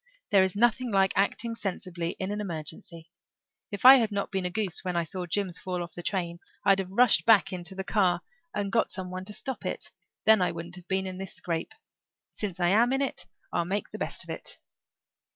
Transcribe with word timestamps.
There 0.31 0.41
is 0.41 0.55
nothing 0.55 0.89
like 0.91 1.13
acting 1.15 1.53
sensibly 1.53 2.15
in 2.19 2.31
an 2.31 2.41
emergency. 2.41 3.11
If 3.69 3.85
I 3.85 3.97
had 3.97 4.11
not 4.11 4.31
been 4.31 4.47
a 4.47 4.49
goose 4.49 4.83
when 4.83 4.95
I 4.95 5.03
saw 5.03 5.27
Jims 5.27 5.59
fall 5.59 5.83
off 5.83 5.93
the 5.93 6.01
train 6.01 6.39
I'd 6.65 6.79
have 6.79 6.89
rushed 6.89 7.23
back 7.23 7.53
into 7.53 7.75
the 7.75 7.83
car 7.83 8.21
and 8.51 8.71
got 8.71 8.89
some 8.89 9.11
one 9.11 9.25
to 9.25 9.33
stop 9.33 9.63
it. 9.63 9.91
Then 10.25 10.41
I 10.41 10.53
wouldn't 10.53 10.75
have 10.75 10.87
been 10.87 11.05
in 11.05 11.19
this 11.19 11.35
scrape. 11.35 11.73
Since 12.33 12.59
I 12.59 12.69
am 12.69 12.91
in 12.93 13.03
it 13.03 13.27
I'll 13.53 13.63
make 13.63 13.91
the 13.91 13.99
best 13.99 14.23
of 14.23 14.31
it. 14.31 14.57